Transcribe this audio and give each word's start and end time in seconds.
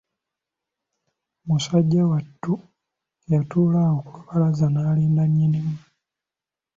Musajja 1.47 2.01
wattu 2.11 2.53
yatuula 3.31 3.79
awo 3.87 3.99
ku 4.05 4.11
lubalaza 4.21 4.67
n'alinda 4.69 5.23
nnyinimu. 5.27 5.75